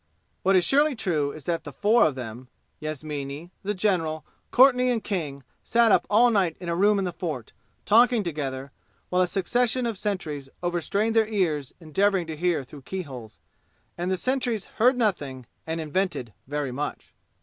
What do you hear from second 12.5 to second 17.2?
through keyholes. And the sentries heard nothing and invented very much.